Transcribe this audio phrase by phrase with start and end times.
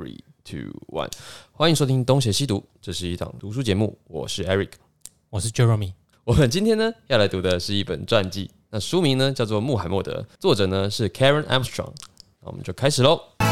[0.00, 1.10] Three, two, one，
[1.52, 4.70] 欢迎收听《东邪西读》，这是一档读书节目，我是 Eric，
[5.28, 5.92] 我是 Jeremy。
[6.24, 11.92] 我们今天呢要来读的是一本传记，那书名呢叫做《穆罕默德》，作者呢是 Karen Armstrong。
[12.40, 13.49] 那我们就开始喽。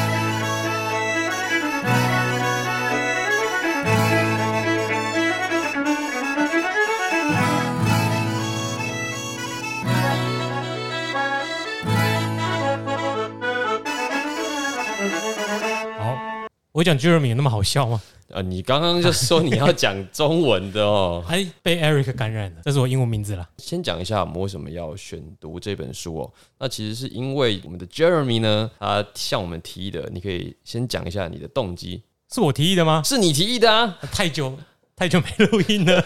[16.78, 18.00] 我讲 Jeremy 有那么好笑吗？
[18.32, 23.48] 啊，你刚刚就说你要讲中文的哦， 还被 Eric 感染了，这是我英文名字啦。
[23.56, 26.32] 先讲一下我们为什么要选读这本书哦。
[26.56, 30.08] 那其实是因为我们的 Jeremy 呢，他向我们提议的。
[30.12, 33.02] 你可以先讲一下你的动机，是我提议的吗？
[33.04, 33.98] 是你提议的啊！
[34.12, 34.56] 太久
[34.94, 36.00] 太久没录音了，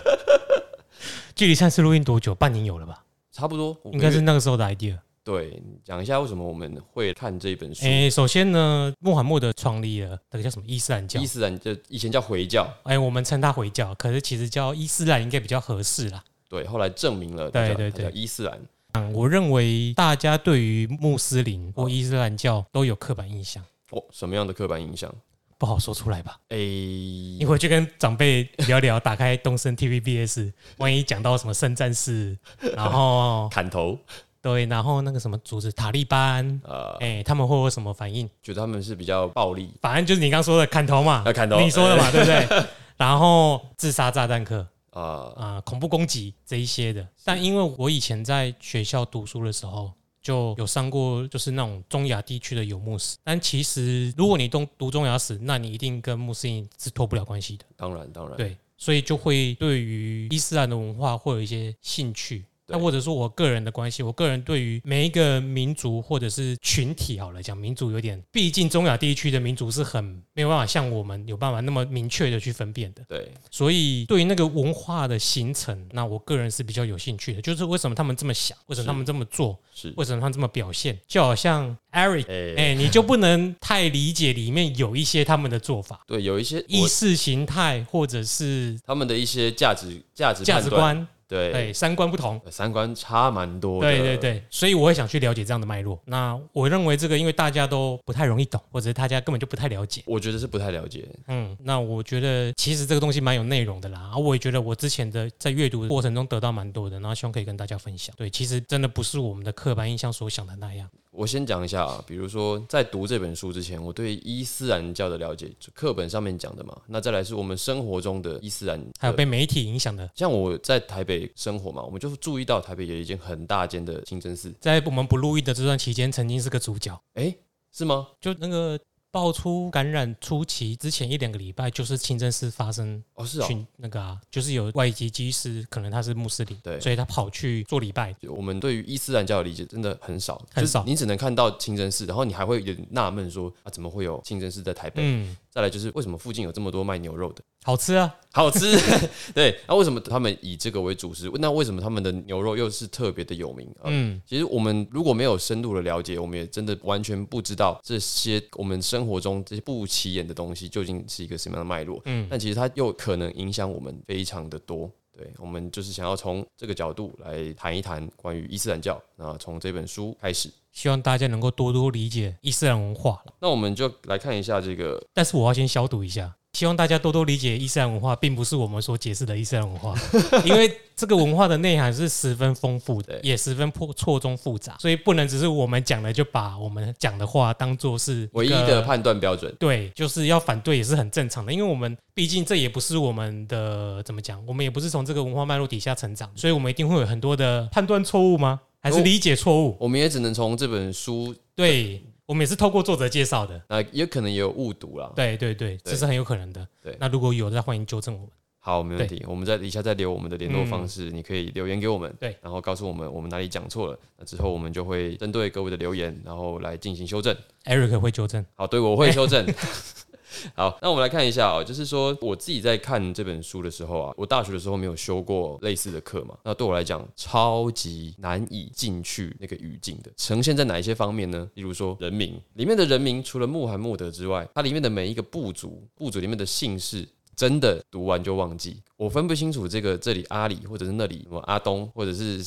[1.36, 2.34] 距离上次录音多久？
[2.34, 3.04] 半年有了吧？
[3.30, 4.96] 差不多，应该是那个时候的 idea。
[5.24, 7.86] 对，讲一下为什么我们会看这本书。
[7.86, 11.20] 哎，首先呢，穆罕默德创立了那个叫什么伊斯兰教？
[11.20, 16.24] 伊斯兰就以前叫回教，哎，我们称它回教，可是其实叫伊斯兰应该比较合适啦。
[16.48, 18.60] 对，后来证明了，对对对，伊斯兰。
[18.94, 23.64] 嗯，我认为大家对于穆斯林或伊斯兰教都有刻板印象。
[23.90, 25.14] 哦，什么样的刻板印象？
[25.56, 26.36] 不好说出来吧？
[26.48, 32.36] 哎，你回去跟长辈聊聊，打开东森 TVBS，万一讲到什么圣战士，
[32.74, 33.96] 然后砍头。
[34.42, 38.28] 对，然后那个什么组织塔利班，呃，哎，他们会有什么反应？
[38.42, 42.64] 觉得他们是比较暴力，反正就是你刚说的砍头嘛，砍头，你说的嘛， 对不对？
[42.96, 47.06] 然后自杀炸弹客，啊啊，恐怖攻击这一些的。
[47.24, 53.16] 但因为我以前在学校读书的时候，就有上过就是那种中亚地区的游牧史。
[53.22, 57.64] 但其实如果你读读中亚史，那你一定跟穆斯林是脱不了关系的。
[57.76, 62.44] 当然，当然，对，所以就会对于伊斯兰的文化会有一些兴趣。
[62.68, 73.02] 那或者说我个人的关系，我个人对于每一个民族或者是群体，好了讲民族有点，毕竟中亚地区的民族是很没有办法像我们有办法那么明确的去分辨的。
[73.08, 82.26] 对，所以对于那个文化的形成，那我个人是比较有兴趣的，就是为什么他们这么想，为什么他们这么做，是为什么他们这么表现，就好像 Eric，
[82.56, 91.06] 哎，你就不能太理解里面有一些他们的做法，对，有一些意识形态或者是他们的一些价值价值价值观。
[91.32, 93.80] 对，三观不同，三观差蛮多。
[93.80, 96.00] 对对对，所以我会想去了解这样的脉络。
[96.04, 100.02] 那我认为这个，因为大家都不太容易懂，或者大家根本就不太了解。
[100.06, 101.08] 我觉得是不太了解。
[101.28, 104.10] 嗯，那我觉得其实这个东西蛮有内容的啦。
[104.12, 108.14] 啊，我也觉得我之前的在阅读过程中得到蛮多的，然后希望可以跟大家分享。
[108.16, 110.88] 对，其实真的不是我们的刻板印象所想的那样。
[111.12, 116.74] 我先讲一下啊，比如说在读这本书之前，我对伊斯兰教的了解，就课本上面讲的嘛。
[116.86, 120.10] 那再来是我们生活中的伊斯兰，还有被媒体影响的。
[120.14, 126.98] 像我在台北生活嘛，我们就注意到台北有一间很大间的清真寺，在我们不录音的这段期间，曾经是个主角。
[127.14, 127.36] 哎，
[127.72, 128.08] 是吗？
[128.20, 128.78] 就那个。
[129.12, 138.16] 爆出感染初期之前一两个礼拜，就是清真寺发生哦，是哦，那个啊，就是有外籍机师，可能他是穆斯林，对，所以他跑去做礼拜。
[138.22, 145.02] 我们对于伊斯兰教的理解真的很少，很少，你只能看到清真寺，然后你还会有点纳闷说啊，怎么会有清真寺在台北？
[145.04, 145.36] 嗯。
[145.52, 147.42] 再来就是为什么附近有这么多卖牛肉的？
[147.62, 148.74] 好吃啊，好吃。
[149.34, 151.30] 对，那为什么他们以这个为主食？
[151.34, 153.70] 那为什么他们的牛肉又是特别的有名？
[153.84, 162.00] 嗯，其实我们如果没有深度的了解，我们也真的完全不知道这些我们生活中这些不起眼的东西究竟是一个什么样的脉络。
[162.06, 164.90] 嗯，但其实它又可能影响我们非常的多。
[165.16, 169.00] 对，我们就是想要从这个角度来谈一谈关于伊斯兰教。
[169.16, 170.50] 那从这本书开始。
[170.72, 176.34] 希望大家能够多多理解伊斯兰文化那我们就来看一下这个，但是我要先消毒一下。
[176.62, 179.96] 希望大家多多理解伊斯兰文化，并不是我们所解释的伊斯兰文化，
[180.46, 189.52] 因为这个文化的内涵是十分丰富的，也十分错错综复杂，所以不能只是我们讲的就把我们讲的话当做是唯一的判断标准。
[189.58, 198.60] 对，就是要反对也是很正常的，因为我们毕竟这也不是我们的怎么讲，我们也不是从这个文化脉络底下成长，所以我们一定会有很多的判断错误吗？
[198.78, 202.00] 还是理解错误，我们也只能从这本书，对
[202.32, 206.66] 我们也是透过作者介绍的，那也可能也有误读了，对对对，这是很有可能的。
[206.82, 208.28] 对，那如果有，再欢迎纠正我们。
[208.58, 217.36] 好，没问题，我们在底下再留我们的联络方式，你可以留言给我们，对，然后告诉我们我们哪里讲错了，那之后我们就会针对各位的留言，然后来进行修正。
[217.66, 219.46] Eric 会纠正，好，对我会修正。
[220.54, 231.48] 好，那我们来看一下啊，就是说我自己在看这本书的时候啊，我大学的时候没有修过类似的课嘛，那对我来讲超级难以进去那个语境的，呈现在哪一些方面呢？
[231.54, 237.08] 例如说人名里面的人名，除了穆罕默德之外，它里面的每一个部族，部族里面的姓氏。
[237.36, 238.82] 真的读完就忘记。
[238.96, 242.40] 我分不清楚这个这里阿里或者是那里什么阿东或者是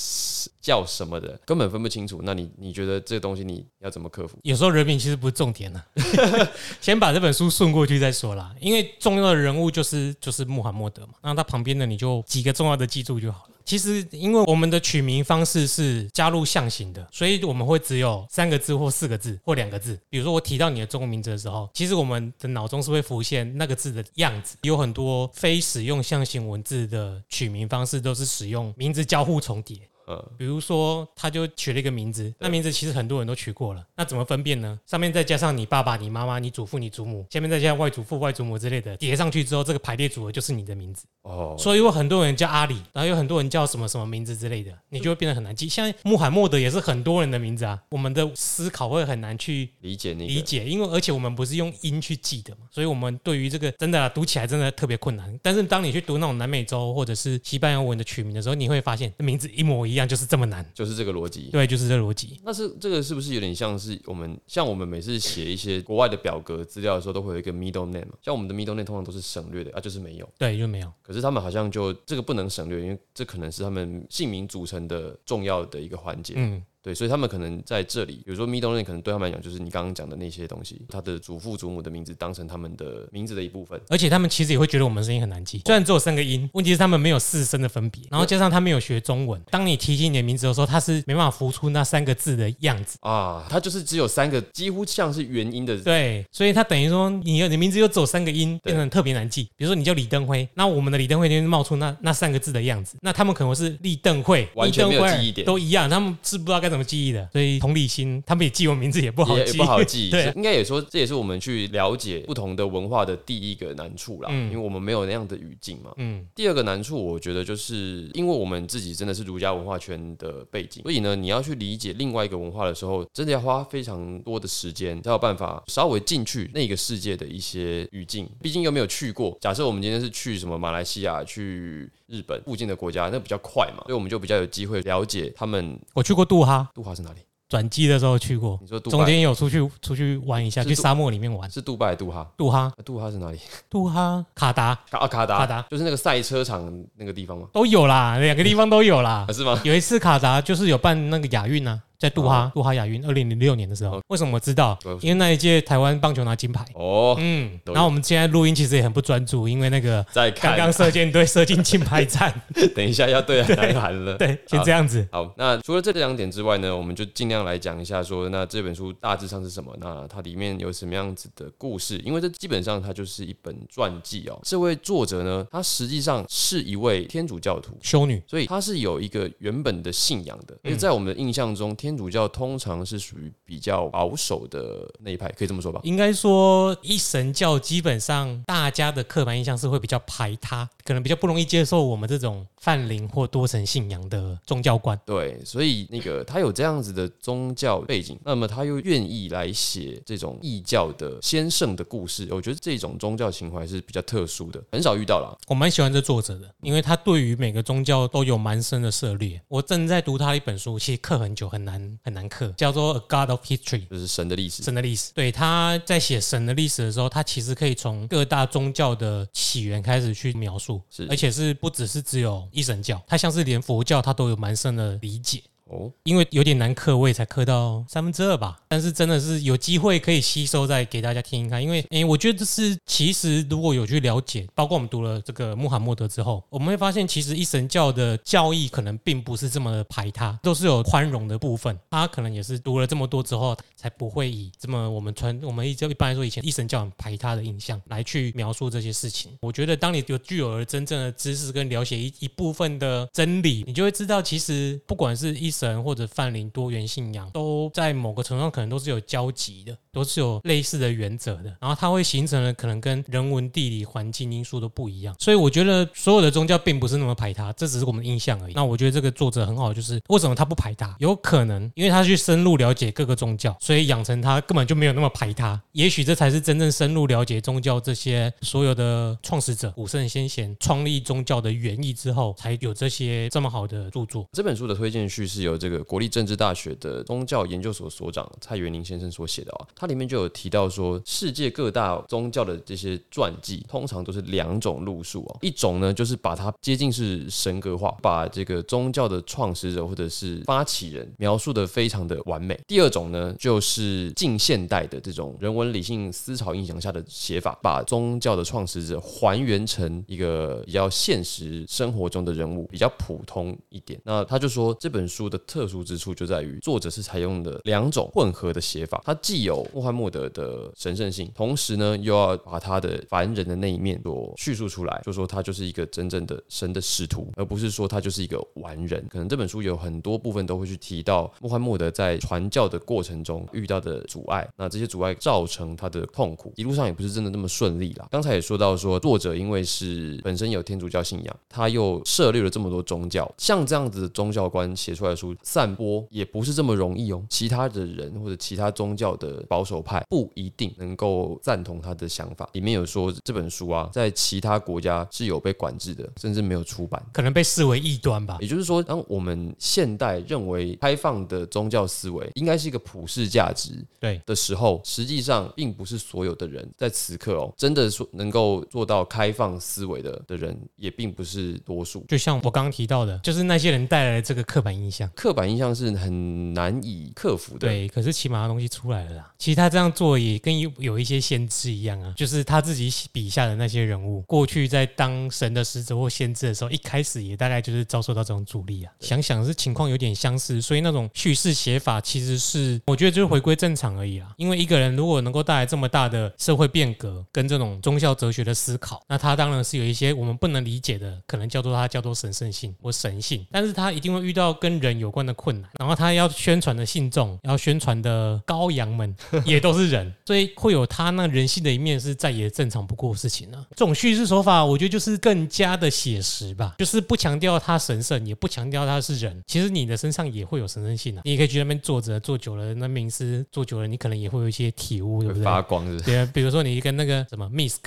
[0.62, 2.22] 叫什么的，根本分不清楚。
[2.24, 4.38] 那你你觉得这个东西你要怎么克服？
[4.44, 5.84] 有时候人名其实不是重点呢，
[6.80, 8.56] 先把这本书顺过去再说啦。
[8.62, 13.55] 因为重要的人物就是就是穆罕默德嘛，那他旁边的你就几个重要的记住就好了。
[13.66, 20.00] 其实，因为我们的取名方式是加入象形的，所以我们会只有三个字或四个字或两个字。
[20.10, 24.56] 比如说，我提到你的中文名字的时候，其实我们的脑中是会浮现那个字的样子。
[24.62, 29.78] 有很多非使用象形文字的取名方式，都是使用名字交互重叠。
[30.06, 34.80] 呃，比如说，他就取了一个名字，那名字其实很多人都取过了，那怎么分辨呢？
[34.86, 41.06] 上面再加上你爸爸、你妈妈、你祖父、你祖母，下面再加上外祖父、外祖母之类的，叠上去之后，这个排列组合就是你的名字。
[41.24, 45.68] 哦，所以有很多人叫阿里，然后有很多人叫什么什么名字之类的， 你就会变得很难记。
[45.68, 55.40] 像穆罕默德也是很多人的名字啊，我们的思考会很难去理解理解，因为而且我们不是用音去记的嘛，所以我们对于这个真的读起来真的特别困难。
[55.42, 60.66] 但是当你去读那种南美洲或者是西班牙文的取名的时候，你会发现名字一模一样，就是这么难。
[60.74, 62.40] 就是这个逻辑，对，就是这个逻辑。
[62.44, 70.92] 那是这个是不是有点像是我们像我们每次写一些国外的表格资料的时候，都会有一个 middle name 像我们的 middle name 通常都是省略的啊，就是没有，对，就没有。
[71.02, 76.34] 可是他们好像就这个不能省略，因为这可能是他们姓名组成的重要的一个环节。
[76.38, 76.64] 嗯。
[76.86, 83.82] 对，所以他们可能在这里，比如说 middle name，可能对他们来讲就是你刚刚讲的那些东西，他的祖父祖母的名字当成他们的名字的一部分。
[83.90, 95.76] 而且他们其实也会觉得我们声音很难记，虽然只有三个音，问题是他们没有四声的分别，然后加上他没有学中文，当你提起你的名字的时候，他是没办法浮出那三个字的样子啊，他就是只有三个，几乎像是元音的。
[95.80, 99.50] 对，所以他等于说你你名字又走三个音，变成特别难记。
[99.58, 107.60] 比如说你叫李登辉，那我们的李登辉就冒出那那三个字的样子，那他们可能是立邓会，完全没有记忆点，都一样，他们是不知道该怎么记忆的，所以。
[107.60, 110.10] 同理心，他们也记我名字也不好记，不好记。
[110.12, 114.30] 对，应该也说，这也是我们去了解不同的文化的第一个难处啦。
[114.32, 115.92] 嗯，因为我们没有那样的语境嘛。
[115.98, 116.26] 嗯。
[116.36, 128.30] 第二个难处，我觉得就是因为我们自己真的是儒家文化圈的背景，所以呢，你要去理解另外一个文化的时候，真的要花非常多的时间，才有办法稍微进去那个世界的一些语境。
[128.42, 129.38] 毕竟又没有去过。
[129.40, 135.80] 假设我们今天是去什么马来西亚、去日本附近的国家，那比较快嘛，所以我们就比较有机会了解他们。
[135.94, 137.20] 我去过杜哈，杜哈是哪里？
[137.48, 142.28] 转机的时候去过，你说杜中间有出去出去玩一下，去沙漠里面玩，是杜拜杜哈？
[142.36, 143.40] 杜哈，杜哈是哪里？
[143.70, 147.48] 杜哈卡达啊，卡达卡达就是那个赛车场那个地方吗？
[147.54, 149.62] 都有啦，两个地方都有啦， 是吗？
[149.64, 151.80] 有一次卡达就是有办那个亚运啊。
[152.00, 154.78] 在杜哈，杜哈亚运二零零六年的时候，为什么我知道？
[155.02, 156.66] 因为那一届台湾棒球拿金牌。
[156.74, 162.34] 哦，嗯，然后我们现在录音其实也很不专注，因为那个在刚刚射箭队射进金牌战，
[162.76, 164.18] 等一下要对南韩了。
[164.20, 165.08] 对，先这样子。
[165.12, 169.76] 好，那除了这两点之外呢，我们就尽量来讲一下，说那这本书大致上是什么？
[169.80, 171.98] 那它里面有什么样子的故事？
[172.00, 174.40] 因为这基本上它就是一本传记哦。
[174.44, 180.56] 这位作者呢，他实际上是一位天主教徒修女，所以他是有一个原本的信仰的。
[180.64, 185.80] 因为在我们的印象中，天主教通常常是属于比较保守的那一派，可以这么说吧？
[185.84, 195.00] 应该说一神教基本上大家的刻板印象是会比较排他，可能比较不容易接受我们这种泛灵或多神信仰的宗教观。
[195.06, 205.38] 对，所以那个他有这样子的宗教背景，那么他又愿意来写这种异教的先圣的故事，我觉得这种宗教情怀是比较特殊的，很少遇到了。
[205.48, 209.40] 我蛮喜欢这作者的，因为他对于每个宗教都有蛮深的涉猎。
[209.48, 212.54] 我正在读他一本书，其实刻很久，很难很难刻。
[212.58, 214.64] 叫做《A God of History》，就是神的历史。
[214.64, 225.42] 神的历史，对他在写神的历史的时候，他其实可以从各大宗教的起源开始去描述，是而且是不只是只有一神教，他像是连佛教他都有蛮深的理解。
[225.70, 228.60] 哦，因为有点难刻，我也才刻到三分之二吧。
[228.68, 231.62] 但是真的是有机会可以吸收，再给大家听一看。
[231.62, 241.76] 因为，诶，我觉得这是其实如果有去了解，包括我们读了这个穆罕默德之后，我们会发现，其实一神教的教义可能并不是这么的排他，都是有宽容的部分。
[241.90, 249.32] 他可能也是读了这么多之后，才不会以这么我们传我们一就一般来说以前一神教很排他的印象来去描述这些事情。
[249.42, 255.55] 我觉得，当你有具有了真正的知识跟了解一一部分的真理，你就会知道，其实不管是一。
[255.58, 261.46] 神或者泛灵多元信仰，都在某个程度上可能都是有交集的，都是有类似的原则的。
[261.60, 265.16] 然后它会形成了可能跟人文、地理、环境因素都不一样。
[265.18, 268.54] 所以我觉得所有的宗教并不是那么排他，这只是我们的印象而已。
[268.54, 270.94] 那我觉得这个作者很好，就是为什么他不排他？
[271.00, 275.60] 有可能因为他去深入了解各个宗教，所以养成他根本就没有那么排他。
[275.72, 284.28] 也许这才是真正深入了解宗教这些所有的创始者、古圣先贤创立宗教的原意之后，才有这些这么好的著作。
[284.34, 285.46] 这本书的推荐序是。
[285.46, 314.02] 由这个国立政治大学的宗教研究所所长蔡元林先生所写的啊，它里面就有提到说，世界各大宗教的这些传记，通常都是两种路数哦，一种呢就是把它接近是神格化，把这个宗教的创始者或者是发起人描述的非常的完美；第二种呢，就是近现代的这种人文理性思潮影响下的写法，把宗教的创始者还原成一个比较现实生活中的人物，比较普通一点。
[314.04, 329.06] 那他就说这本书的特殊之处就在于作者是采用的两种混合的写法，它既有穆罕默德的神圣性，同时呢又要把他的凡人的那一面所叙述出来，就说他就是一个真正的神的使徒，而不是说他就是一个完人。
[329.10, 338.08] 可能这本书有很多部分都会去提到穆罕默德在传教的过程中遇到的阻碍，那这些阻碍造成他的痛苦，一路上也不是真的那么顺利啦。
[338.10, 347.22] 刚才也说到说，作者因为是本身有天主教信仰，他又涉猎了这么多宗教，像这样子的宗教观写出来的书散播也不是这么容易哦。
[347.30, 352.48] 其他的人或者其他宗教的保守派不一定能够赞同他的想法。
[352.54, 358.38] 里面有说这本书啊，在其他国家是有被管制的，甚至没有出版，可能被视为异端吧。
[358.40, 372.06] 也就是说，当我们现代认为开放的宗教思维应该是一个普世价值对的时候，实际上并不是所有的人在此刻哦，真的说能够做到开放思维的的人，也并不是多数。
[372.08, 377.68] 就像我刚刚提到的，就是那些人带来的这个刻板印象，刻板印象是很难以克服的。
[377.68, 379.34] 对，可是起码东西出来了啦。
[379.46, 388.92] 其实他这样做也跟有有一些先知一样啊，就是他自己笔下的那些人物，过去在当神的使者或先知的时候，一开始也大概就是遭受到这种阻力啊。
[389.02, 394.34] 想想是情况有点相似，所以那种叙事写法其实是我觉得就是回归正常而已啦。
[394.38, 413.66] 因为一个人如果能够带来这么大的社会变革跟这种宗教哲学的思考，那他当然是有一些我们不能理解的，可能叫做他叫做神圣性或神性，但是他一定会遇到跟人有关的困难，然后他要宣传的信众，要宣传的羔羊们 也都是人，所以会有他那人性的一面是再也正常不过的事情了。
[413.72, 419.44] 这种叙事手法，我觉得就是更加的写实吧，就是不强调他神圣，也不强调他是人。
[419.48, 425.44] 其实你的身上也会有神圣性啊，你也可以去那边坐着，坐久了，那冥思坐久了，你可能也会有一些体悟，对不对？
[425.44, 426.00] 发光是？
[426.02, 427.80] 对啊，比如说你跟那个什么 Misk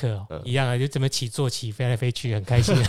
[0.44, 2.74] 一样啊，就怎么起坐起，飞来飞去，很开心。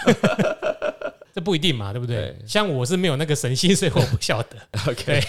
[1.32, 2.36] 这不一定嘛，对不对？
[2.46, 4.58] 像我是没有那个神性，所以我不晓得。
[4.90, 5.24] OK。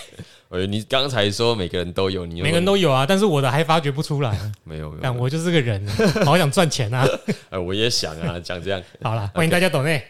[0.51, 4.37] 呃，你刚才说每个人都有，你每个人都有啊，但是我的还发掘不出来。
[4.65, 5.87] 没有，没但我就是个人，
[6.27, 7.07] 好想赚钱啊！
[7.51, 8.83] 哎，我也想啊，讲这样。
[9.01, 10.05] 好了，欢迎大家懂内。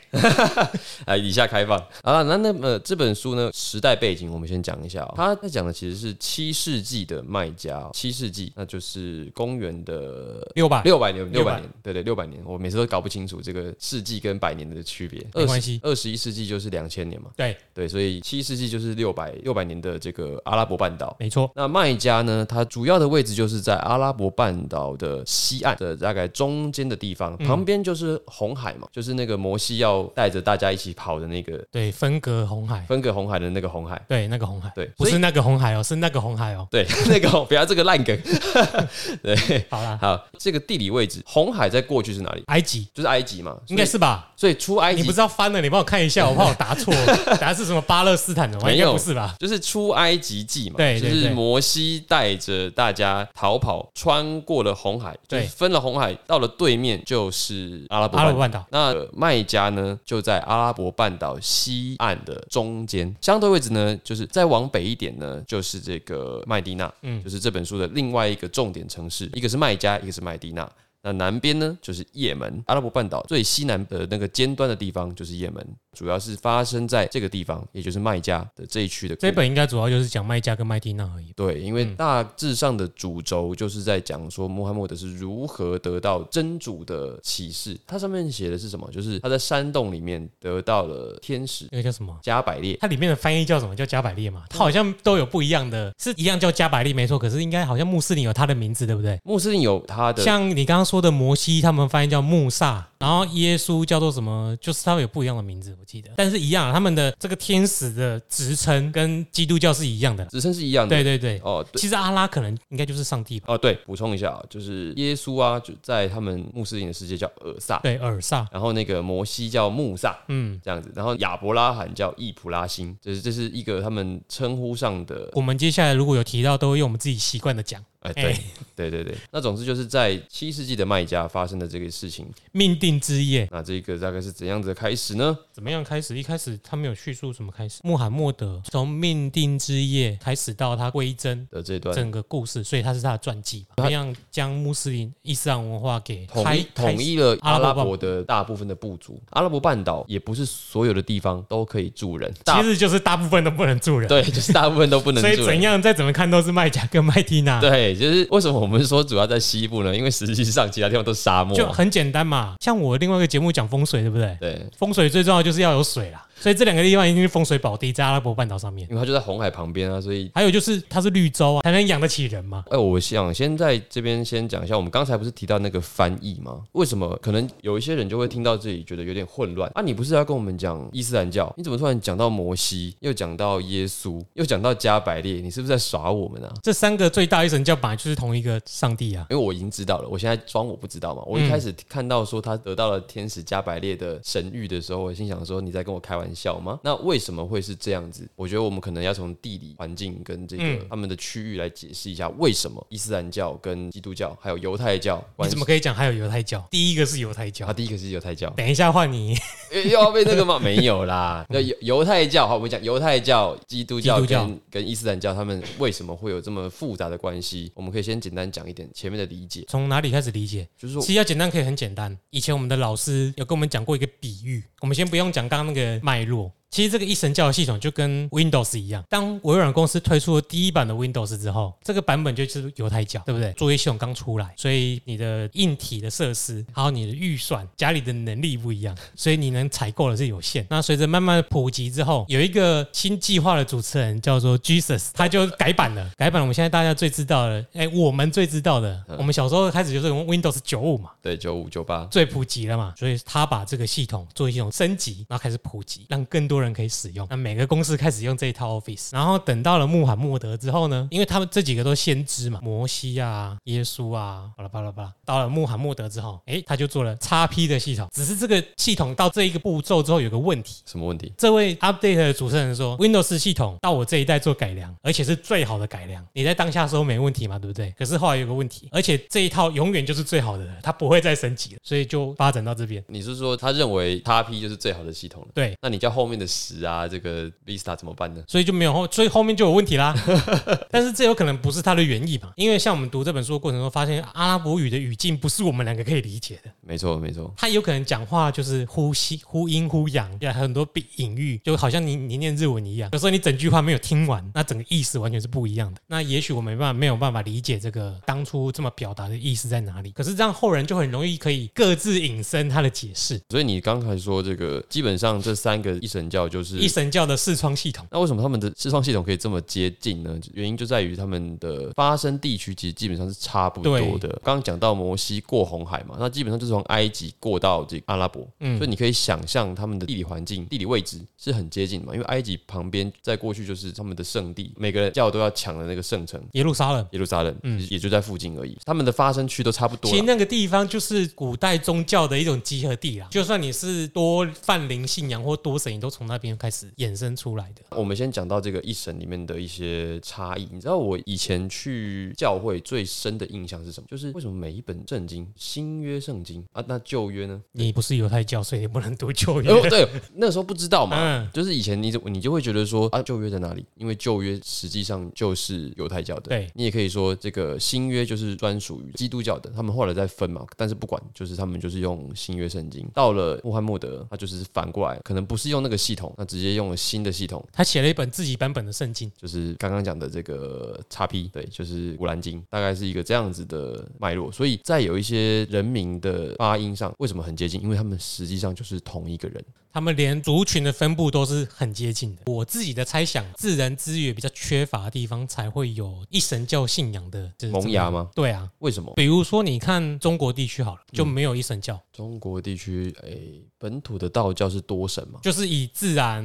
[1.05, 2.23] 哎，以下开放啊。
[2.23, 5.13] 那那么这本书呢，时代背景我们先讲一下啊。
[5.15, 12.41] 他在讲的其实是七世纪的卖家，七世纪那就是公元的六百六百年，六百年，对对，六百年。
[12.47, 15.21] 我每次都搞不清楚这个世纪跟百年的区别。
[15.35, 17.29] 没关系，二十一世纪就是两千年嘛。
[17.37, 20.30] 对对，所以七世纪就是六百六百年的这个。
[20.45, 21.51] 阿拉伯半岛，没错。
[21.55, 22.45] 那麦加呢？
[22.49, 38.19] 它主要的位置就是在阿拉伯半岛的西岸的大概中间的地方，旁边就是红海嘛，就是那个摩西要带着大家一起跑的那个，对，分隔红海，分隔红海的那个红海，对，那个红海，对，不是那个红海哦，是那个红海哦，对， 那个不要这个烂梗，
[39.23, 42.43] 对，好了，好，这个地理位置，红海在过去是哪里？
[42.47, 44.30] 埃及，就是埃及嘛，应该是吧？
[44.41, 46.95] 所以出埃及，你不知道翻了，你帮我看一下， 我怕我答错，
[47.39, 48.59] 答是什么巴勒斯坦的？
[48.61, 49.35] 没有，不是吧？
[49.39, 50.99] 就是出埃及记嘛，对。
[50.99, 58.65] 就是摩西带着大家逃跑，穿过了红海，对，分了红海，到了对面就是阿拉伯半岛。
[58.71, 70.67] 那麦加呢，就在阿拉伯半岛西岸的中间，相对位置呢，就是再往北一点呢，就是这个麦地那，嗯，就是这本书的另外一个重点城市，一个是麦加，一个是麦地那。
[71.03, 75.67] 那南边呢，就是也门，阿拉伯半岛最西南的那个尖端的地方就是也门。
[75.93, 79.17] 主要是发生在这个地方，也就是麦加的这一区的。
[79.17, 81.33] 这本应该主要就是讲麦加跟麦地那而已。
[81.35, 87.77] 对，因为大致上的主轴就是在讲说穆罕默德是如何得到真主的启示。
[87.89, 88.89] 它上面写的是什么？
[88.93, 92.17] 就是他在山洞里面得到了天使，那个叫什么？
[92.23, 92.77] 加百列。
[92.81, 93.75] 它里面的翻译叫什么？
[93.75, 94.45] 叫加百列嘛？
[94.49, 97.19] 它好像都有不一样的，是一样叫加百列没错。
[97.19, 99.19] 可是应该好像穆斯林有他的名字，对不对？
[99.25, 102.90] 穆斯林有他的，像你刚刚说的摩西，他们翻译叫穆萨。
[103.01, 104.55] 然后耶稣叫做什么？
[104.61, 110.95] 就是他们有不一样的名字，我记得，但是一样，他们的这个天使的职称跟基督教是一样的，职称是一样的。
[110.95, 113.47] 对对对，哦，其实阿拉可能应该就是上帝吧？
[113.49, 118.47] 哦，对，补充一下啊，就是耶稣啊，就在他们穆斯林的世界叫尔萨，对，尔萨。
[118.53, 120.93] 然后那个摩西叫穆萨，嗯，这样子。
[120.95, 125.31] 然后亚伯拉罕叫易普拉辛，就是这是一个他们称呼上的。
[125.33, 127.83] 我们接下来如果有提到，都会用我们自己习惯的讲。
[128.01, 128.35] 哎，对，
[128.75, 132.90] 对对对，那总之就是在七世纪的麦加发生的这个事情，命定。
[132.91, 133.49] 定之夜。
[133.53, 135.37] 那这个大概是怎样子的开始呢？
[135.53, 136.19] 怎么样开始？
[136.19, 137.79] 一开始他没有叙述什么开始。
[137.85, 143.65] 穆罕默德从命定之夜开始到他归真的这段整个故事，所以他是他的传记。
[143.77, 149.21] 怎么样将穆斯林伊斯兰文化给统一统一了阿拉伯的大部分的部族？
[149.31, 154.09] 阿拉伯半岛也不是所有的地方都可以住人，其实就是大部分都不能住人。
[154.09, 155.29] 对，就是大部分都不能 住。
[155.29, 157.61] 所以怎样再怎么看都是麦加跟麦蒂娜。
[157.61, 159.95] 对，就是为什么我们说主要在西部呢？
[159.97, 162.55] 因为实际上其他地方都是沙漠，就很简单嘛。
[162.61, 164.37] 像我另外一个节目讲风水，对不对？
[164.41, 166.27] 对，风水最重要就是要有水啦。
[166.41, 170.01] 所以这两个地方一定是风水宝地，在阿拉伯半岛上面，因为它就在红海旁边啊。
[170.01, 172.65] 所以还有就是它是绿洲啊，才能养得起人嘛。
[172.71, 176.63] 哎，我想先在这边先讲一下，我们刚才不是提到那个翻译吗？
[176.73, 179.83] 为什么可能有一些人就会听到这里觉得有点混乱啊？
[179.83, 181.53] 你不是要跟我们讲伊斯兰教？
[181.59, 185.43] 你怎么突然讲到摩西，又讲到耶稣，又讲到加百列？
[185.43, 186.51] 你是不是在耍我们啊？
[186.63, 189.27] 这三个最大一神教本来就是同一个上帝啊。
[189.29, 191.23] 因为我已经知道了，我现在装我不知道嘛。
[191.27, 196.79] 我一开始看到说他得到了天使加百列的神谕的时候，我心想说你在跟我开玩笑吗？
[196.83, 198.29] 那为什么会是这样子？
[198.37, 206.67] 我觉得我们可能要从地理环境跟这个他们的区域来解释一下，为什么伊斯兰教跟基督教还有犹太教，你怎么可以讲还有犹太教？
[206.71, 208.49] 第一个是犹太教，啊第一个是犹太教。
[208.51, 209.37] 等一下换你
[209.73, 210.59] 又要被那个吗？
[210.59, 211.45] 没有啦。
[211.51, 217.71] 那犹犹太教，好，我们讲犹太教、基督教跟跟伊斯兰教，他们为什么会有这么复杂的关系？
[217.75, 219.65] 我们可以先简单讲一点前面的理解。
[219.69, 220.67] 从哪里开始理解？
[220.79, 222.17] 就是说，其实要简单可以很简单。
[222.31, 226.60] 以前我们的老师有跟我们讲过一个比喻，我们先不用讲刚刚那个脉络。
[226.71, 233.53] 其实这个一神教的系统就跟 Windows 一样，当微软公司推出了第一版的 Windows 之后，这个版本就是犹太教，对不对？
[233.55, 240.65] 作业系统刚出来，所以你的硬体的设施还有你的预算、家里的能力不一样，所以你能采购的是有限。
[240.71, 246.43] 那随着慢慢的普及之后，有一个新计划的主持人叫做 Jesus，他就改版了，改版了。
[246.43, 257.27] 我们现在大家最知道的，哎，我们最知道的，我们小时候开始就是用 Windows 九五嘛，对，九五九八最普及了嘛，所以他把这个系统作业系统升级，然后开始普及，让更多人可以使用。
[257.31, 265.13] 那每个公司开始用这一套 Office，然后等到了穆罕默德之后呢，因为他们这几个都先知嘛，摩西啊、耶稣啊，巴拉巴拉巴拉。
[265.25, 268.09] 到了穆罕默德之后，哎，他就做了 x P 的系统。
[268.13, 271.33] 只是这个系统到这一个步骤之后有个问题，什么问题？
[271.39, 276.25] 这位 Update 的主持人说，Windows 系统到我这一代做改良，而且是最好的改良。
[276.33, 277.91] 你在当下说没问题嘛，对不对？
[277.99, 283.03] 可是后来有个问题，而且这一套永远就是最好的了，它不会再升级了，所以就发展到这边。
[283.09, 285.49] 你是说他认为 x P 就是最好的系统了？
[285.55, 288.43] 对，那你叫后面的十啊，这个 Vista 怎么办呢？
[288.49, 290.15] 所以就没有后，所以后面就有问题啦。
[290.91, 292.53] 但是这有可能不是它的原意嘛？
[292.57, 296.71] 因为像我们读这本书的过程中，发现阿拉伯语的语境不是我们两个可以理解的。
[296.81, 303.09] 没错，没错，他有可能讲话就是呼吸、呼阴、呼阳，有很多比隐喻，就好像你你念日文一样。
[303.13, 306.01] 有时候你整句话没有听完，那整个意思完全是不一样的。
[306.09, 310.11] 那也许我没办法，没有办法理解这个当初这么表达的意思在哪里。
[310.11, 313.41] 可是这样后人就很容易可以各自引申他的解释。
[313.51, 318.07] 所以你刚才说这个，基本上这三个一神教就是一神教的视窗系统。
[318.11, 320.39] 那为什么他们的视窗系统可以这么接近呢？
[320.53, 324.29] 原因就在于他们的发生地区其实基本上是差不多的。
[324.43, 332.15] 刚刚讲到摩西过红海嘛，那基本上就是从埃及过到这阿拉伯，嗯，所以你可以想象他们的地理环境、地理位置是很接近的嘛。
[332.15, 338.77] 因为埃及旁边在过去就是他们的圣地，每个教都要抢的那个圣城耶路撒冷，耶路撒冷，嗯，也就在附近而已。
[338.85, 340.11] 他们的发生区都差不多。
[340.11, 343.29] 其实那个地方就是古代宗教的一种集合地啊。
[343.31, 347.83] 就算你是多泛灵信仰或多神，你都从那边开始衍生出来的。
[347.91, 350.69] 我们先讲到这个一神里面的一些差异。
[350.71, 354.07] 你知道我以前去教会最深的印象是什么？
[354.09, 357.61] 就是为什么每一本圣经，新约圣经啊，那旧约呢？
[357.73, 359.71] 你不是犹太教，所以你不能读旧约。
[359.71, 361.49] 哦对，那时候不知道嘛。
[361.53, 363.85] 就是以前你你就会觉得说啊，旧约在哪里？
[363.97, 366.43] 因为旧约实际上就是犹太教的。
[366.43, 369.71] 对你也可以说这个新约就是专属于基督教的。
[369.71, 373.09] 他们后来再分嘛，但是不管，就是他们就是用新约圣经。
[373.15, 377.65] 到了穆罕默德，他就是反过来，可能不是用那个系统，那直接用了新的系统。
[377.73, 384.51] 他写了一本自己版本的圣经，就是刚刚讲的这个叉 P，对，就是古兰经，大概是一个这样子的脉络。
[384.51, 387.81] 所以在有一些人名的发音上，为什么很接近？
[387.83, 389.65] 因为他们实际上就是同一个人。
[389.93, 392.43] 他们连族群的分布都是很接近的。
[392.47, 398.31] 我自己的猜想，自然资源比较缺乏的地方，才会有一神教信仰的萌芽吗？
[398.35, 399.13] 对啊，为什么？
[399.17, 402.01] 比如说，你看中国地区好了，就没有一神教。
[402.13, 403.31] 中国地区，哎，
[403.79, 405.41] 本土的道教是多神嘛？
[405.43, 406.45] 就是以自然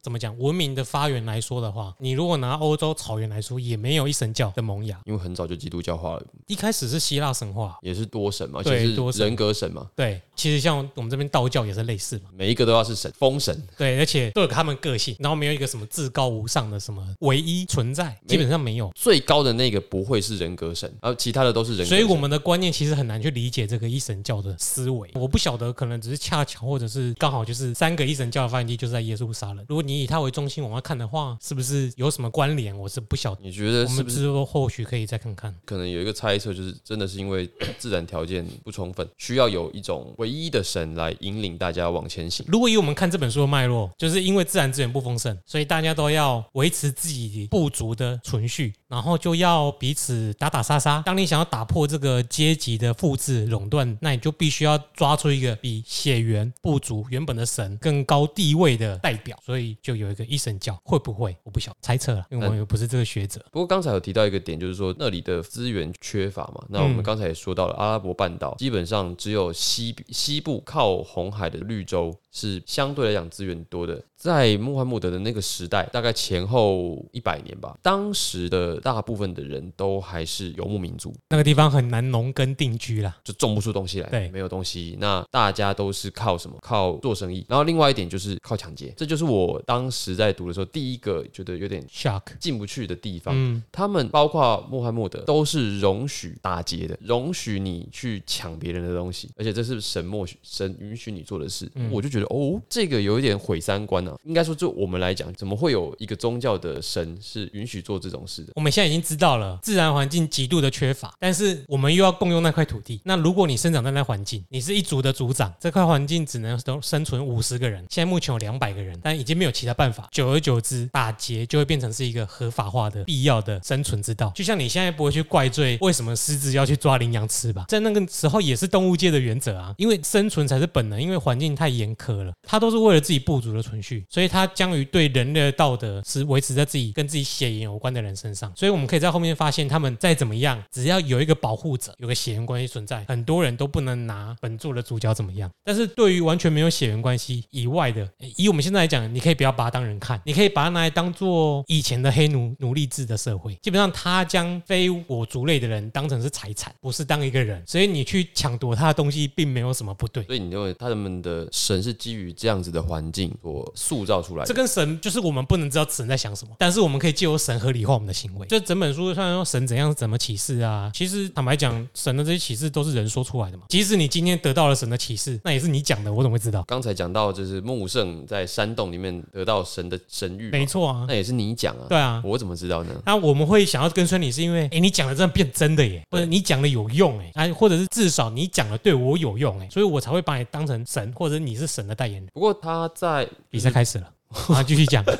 [0.00, 6.24] 怎么讲文明的发源来说的话，你如果拿欧洲草原来说，也没有一神教的萌芽，因为很早就基督教化了。
[6.46, 9.90] 一开始是希腊神话，也是多神嘛，就是人格神嘛。
[9.94, 10.20] 对。
[10.42, 13.56] 其实像我们这边道教也是类似嘛，每一个都要是神，封神。
[13.78, 18.90] 对，而且都有他们个性，然后没有一个什么至高无上的什么唯一存在，基本上没有。
[18.96, 21.84] 最高的那个不会是人格神，然后其他的都是人格。
[21.84, 25.08] 所以我们的观念其实很难去理解这个一神教的思维。
[25.14, 29.64] 我不晓得，可能只是恰巧，或者是刚好就是三个一神教的发源地就是在耶稣杀人。
[29.68, 32.76] 如果你以他为中心往外看的话，是不是有什么关联？
[32.76, 33.40] 我是不晓得。
[33.44, 35.54] 你觉得是不是或许可以再看看？
[35.64, 42.44] 可能有一个猜测，就是真的是因为自然条件不充分，需要有一种唯一的神来引领大家往前行。
[42.48, 51.00] 如果以我们看这本书的脉络，就是因为自然资源不丰盛，所以大家都要维持自己不足的存续，然后就要彼此打打杀杀。
[51.06, 59.34] 当你想要打破这个阶级的复制垄断，那你就必须要抓出一个比血缘部族原本的神更高地位的代表。
[59.42, 61.34] 所以就有一个一神教，会不会？
[61.42, 63.42] 我不晓猜测了，因为我又不是这个学者。
[63.50, 66.62] 不过刚才有提到一个点，就是说那里的资源缺乏嘛。
[66.68, 72.14] 那我们刚才也说到了，阿拉伯半岛基本上只有西西部靠红海的绿洲。
[72.34, 86.58] 是相对来讲资源多的，在穆罕默德的那个时代，大概前后一百年吧，当时的大部分的人都还是游牧民族，那个地方很难农耕定居啦，就种不出东西来，对，没有东西，那大家都是靠什么？
[86.60, 87.46] 靠做生意。
[87.48, 93.32] 然后另外一点就是靠抢劫，这就是我当时在读的时候第一个觉得有点 shock 进不去的地方。
[93.36, 102.26] 嗯，他们包括穆罕默德都是容许打劫的，容许你去抢别人的东西，而且这是神默许神允许你做的事，我就觉得。
[102.32, 104.16] 哦，这个有一点毁三观啊。
[104.24, 108.52] 应该说，就我们来讲，怎么会有一个宗教的神是允许做这种事的？
[108.56, 113.00] 我们现在已经知道了，自然环境极度的缺乏，但是我们又要共用那块土地。
[113.04, 120.08] 那如果你生长在那环境，你是一族的族长，这块环境只能都生存五十个人，现在目前有两百个人，但已经没有其他办法。
[120.10, 124.32] 久而久之，打劫就会变成是一个合法化的必要的生存之道。
[124.34, 132.12] 就像你现在不会去怪罪为什么狮子要去抓羚羊吃吧，在那个时候也是动物界的原则啊，因为生存才是本能，因为环境太严苛。
[132.42, 138.52] 他都是为了自己部族的存续，所以他将于对人类的道德是维持在自己跟自己血缘有关的人身上。
[138.62, 145.50] 所以我们可以在后面发现，他们再怎么样，只要有一个保护者，有个血缘关系存在，很多人都不能拿本作的主角怎么样。
[145.64, 153.52] 但是对于完全没有血缘关系以外的，以我们现在来讲，你可以不要把他当人看，你可以把他拿来当做以前的黑奴奴隶制的社会。
[153.56, 157.60] 基本上，他将非我族类的人当成是财产，不是当一个人。
[157.66, 160.22] 所以你去抢夺他的东西，并没有什么不对。
[160.22, 162.32] 所以你认为他们的神是基于？
[162.32, 168.46] 这样子的环境所塑造出来的，这跟神就是我们不能知道神在想什么，但是我们可以借由神合理化我们的行为。
[168.52, 173.62] 就整本书虽然说神怎样怎么启示啊，其实坦白讲，神的这些启示都是人说出来的嘛。
[173.70, 176.62] 即使你今天得到了神的启示，那也是你讲的，我怎么会知道？
[176.68, 181.86] 刚才讲到就是木圣在山洞里面得到神的神谕，没错啊，那也是你讲啊。
[181.88, 182.92] 对啊，我怎么知道呢？
[183.06, 192.28] 那我们会想要跟随你，是因为哎，你讲的真的变真的耶，或者你讲的有用哎，哎，或者是至少你讲的对我有用哎，所以我才会把你当成神，或者你是神的代言人。
[192.34, 194.12] 不过他在比赛开始了，
[194.54, 195.02] 啊，继续讲。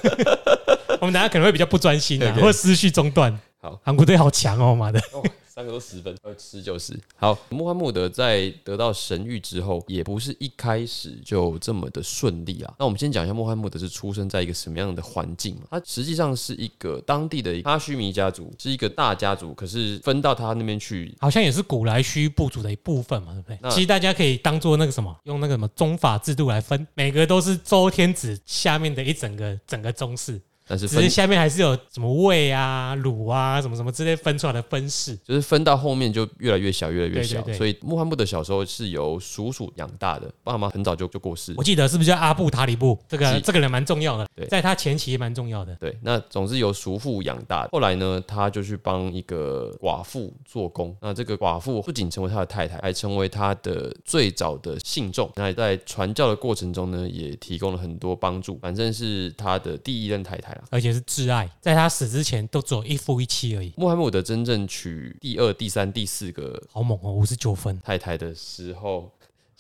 [1.03, 3.37] 我们等下可能会比较不专心啊，或者思绪中断。
[3.61, 5.01] 好，韩国队好强哦，妈的。
[5.49, 6.97] 三个都十分， 呃，十九十。
[7.17, 12.73] 好，穆罕默德在得到神谕之后，也不是一开始就这么的顺利啊。
[12.79, 23.71] 那我们先讲一下穆罕默德是出生在一个什么样的环境他实际上是一个当地的哈须弥家族，是一个大家族，可是分到他那边去，好像也是古来须部族的一部分嘛，对不对？
[23.73, 30.41] 其实大家可以当做那个什么，用那个什么宗法制度来分，每个都是周天子下面的一整个整个宗室。
[30.67, 37.43] 但是，只是下面还是有什么胃啊、卤啊、什么什么之类分出来的分式，就是分到后面就越来越小，越来越小。
[37.53, 41.53] 所以穆罕默德小时候是由叔叔养大的，爸妈很早就就过世。
[41.57, 42.99] 我记得是不是叫阿布塔里布？
[43.09, 45.75] 这个这个人蛮重要的对，在他前期蛮重要的。
[45.77, 47.69] 对，那总之由叔父养大。
[47.73, 50.97] 后来呢，他就去帮一个寡妇做工。
[51.01, 55.31] 那这个寡妇不仅成为他的太太，还成为他的最早的信众。
[55.35, 58.59] 那在传教的过程中呢，也提供了很多帮助。
[58.63, 61.51] 反正是他的第一任太太了，而且是挚爱。
[61.61, 63.73] 在他死之前，都只有一夫一妻而已。
[63.77, 69.13] 穆罕默德真正娶第二、第三、第四个，好猛哦，五十九分太太的时候，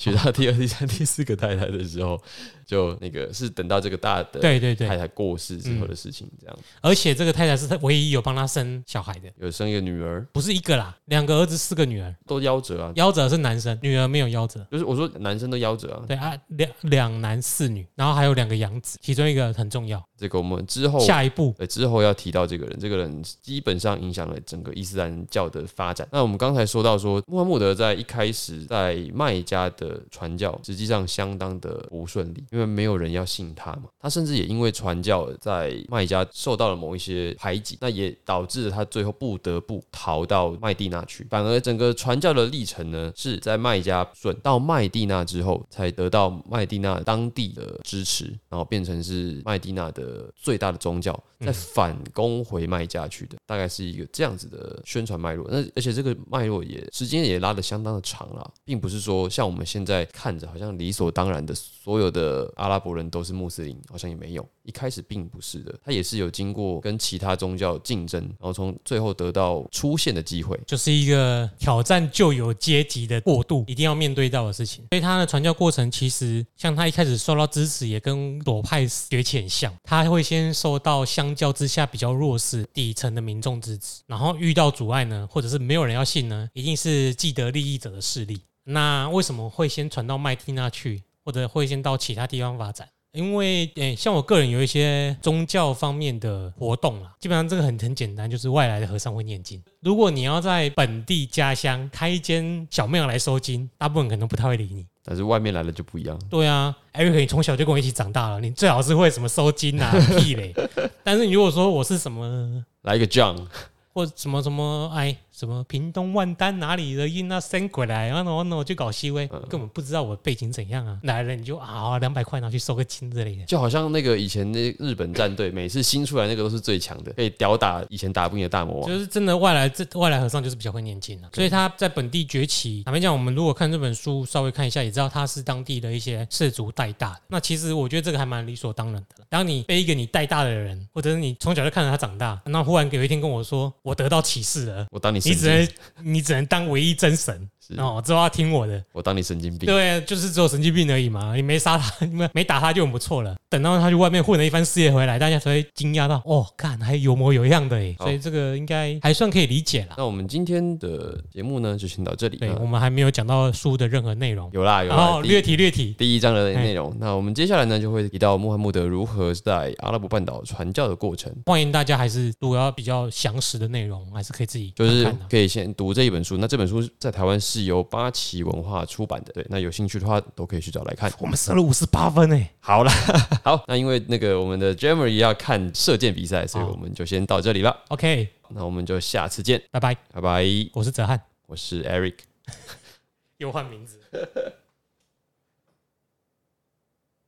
[0.03, 2.21] 娶到第二、第三、第四个太太的时候。
[2.65, 6.59] 就那个是等到这个大的对对对太太过世之后的事情，这样。
[6.81, 12.93] 而且这个太太是他唯一有帮他生小孩的，有生一个女儿，不是一个啦，两个儿子，四个女儿，都夭折啊。
[12.95, 14.67] 夭折是男生，女儿没有夭折。
[14.71, 16.05] 就是我说男生都夭折啊。
[16.09, 20.03] 对啊，两两男四女，然后还有两个养子，其中一个很重要。
[20.17, 26.09] 这个我们之后下一步，对之后要提到这个人，这个人基本上影响了整个伊斯兰教的发展。
[26.11, 33.85] 那我们刚才说到说，穆罕默德在一开始在麦加的的传教实际上相当的不顺利，因为没有人要信他嘛。
[34.00, 41.26] 他甚至也因为传教在麦加受到了某一些排挤，那也导致了他最后不得不逃到麦地那去。
[41.31, 55.46] 反而整个传教的历程呢，是在麦加顺到麦地那之后，才得到麦地那当地的支持，然后变成是麦地那的最大的宗教，再反攻回麦加去的，大概是一个这样子的宣传脉络。
[55.50, 64.47] 那而且这个脉络也时间也拉得相当的长了，并不是说像我们现在看着好像理所当然的，所有的阿拉伯人都是穆斯林，好像也没有。
[64.65, 74.85] 一开始并不是的，他也是有经过跟其他宗教竞争，然后从最后得到出现的机会，就是一个挑战旧有阶级的过渡，一定要面对到的事情。
[74.91, 79.75] 所以他的传教过程，其实像他一开始受到支持，也跟左派崛起很像。
[79.83, 88.43] 他会先受到相较之下比较弱势底层的民众支持，然后遇到阻碍呢，或者是没有人要信呢，一定是既得利益者的势力。
[88.64, 92.88] 那为什么会先传到麦地那去，或者会先到其他地方发展？
[93.12, 99.62] 因为诶，像我个人有一些宗教方面的活动啦，基本上这个很很简单，就是外来的和尚会念经。
[99.81, 104.87] 如果你要在本地家乡开一间小庙来收金，大部分可能不太会理你。
[105.05, 106.18] 但是外面来了就不一样。
[106.31, 110.55] 对啊，Eric，你从小就跟我一起长大了，你最好是会什么收金啊屁嘞。
[111.05, 113.46] 但是你如果说我是什么，来一个 John，
[113.92, 115.14] 或什么什么哎。
[115.33, 132.83] 什么屏东万丹哪里的音啊升过来，然后呢我就搞 C V，根本不知道我背景怎样啊，来了你就啊两百块拿去收个金之类的，就好像那个以前那日本战队每次新出来那个都是最强的，可以吊打以前打不赢的大魔王，就是真的外来这外来和尚就是比较会念经啊，所以他在本地崛起。
[132.85, 137.21] 坦白讲，我们如果看这本书稍微看一下，也知道他是当地的一些氏族带大的。
[137.29, 139.25] 那其实我觉得这个还蛮理所当然的。
[139.31, 145.23] 当你被一个你带大的人，或者是你从小就看着他长大，那忽然有一天跟我说我得到启示了，我当你。
[145.33, 145.68] 你只能，
[146.14, 147.49] 你只能当唯一真神。
[147.79, 149.66] 哦，之后要听我的，我当你神经病。
[149.66, 151.35] 对，就是只有神经病而已嘛。
[151.35, 153.37] 你没杀他， 没没打他就很不错了。
[153.48, 157.94] 等到他去外面混了一番事业回来，大家才会惊讶到，哦，看还有模有样的哎。
[157.98, 159.94] 所以这个应该还算可以理解了。
[159.96, 162.38] 那我们今天的节目呢，就先到这里。
[162.38, 164.51] 对，我们还没有讲到书的任何内容。
[164.53, 164.90] 有啦，有。
[164.90, 166.94] 啦，略提略提第一章的内容。
[166.98, 171.33] 那我们接下来呢，就会提到穆罕默德如何在阿拉伯半岛传教的过程。
[171.46, 176.37] 欢迎大家还是如果要比较详实的内容，还是可以自己就是可以先读这一本书。
[176.38, 178.43] 那这本书在台湾是由八旗。
[178.43, 181.12] 文化出版的，对，那有兴趣的话都可以去找来看。
[181.19, 182.91] 我们射了五十八分诶，好了，
[183.45, 187.77] 好，那因为那个我们的 Jamery 要看射箭比赛，所以我们就先到这里了。
[187.88, 190.45] OK，那我们就下次见，拜拜，拜拜。
[190.73, 192.15] 我是泽汉，我是 Eric，
[193.38, 194.01] 又换名字。